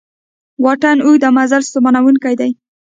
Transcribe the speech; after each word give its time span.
واټن 0.63 0.97
اوږد 1.05 1.21
او 1.27 1.31
مزل 1.37 1.61
ستومانوونکی 1.69 2.33
دی 2.39 2.49